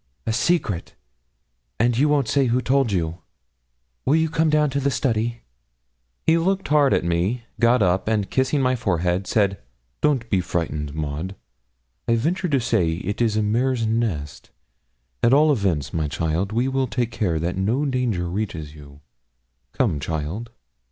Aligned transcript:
'A 0.25 0.33
secret; 0.33 0.95
and 1.79 1.95
you 1.95 2.09
won't 2.09 2.27
say 2.27 2.47
who 2.47 2.59
told 2.59 2.91
you? 2.91 3.19
Will 4.03 4.15
you 4.15 4.31
come 4.31 4.49
down 4.49 4.67
to 4.71 4.79
the 4.79 4.89
study?' 4.89 5.41
He 6.25 6.39
looked 6.39 6.69
hard 6.69 6.91
at 6.91 7.03
me, 7.05 7.43
got 7.59 7.83
up, 7.83 8.07
and 8.07 8.31
kissing 8.31 8.63
my 8.63 8.75
forehead, 8.75 9.27
said 9.27 9.59
'Don't 10.01 10.27
be 10.31 10.41
frightened, 10.41 10.95
Maud; 10.95 11.35
I 12.07 12.15
venture 12.15 12.49
to 12.49 12.59
say 12.59 12.93
it 12.93 13.21
is 13.21 13.37
a 13.37 13.43
mare's 13.43 13.85
nest; 13.85 14.49
at 15.21 15.33
all 15.35 15.51
events, 15.51 15.93
my 15.93 16.07
child, 16.07 16.51
we 16.51 16.67
will 16.67 16.87
take 16.87 17.11
care 17.11 17.37
that 17.37 17.55
no 17.55 17.85
danger 17.85 18.27
reaches 18.27 18.73
you; 18.73 19.01
come, 19.71 19.99
child.' 19.99 20.49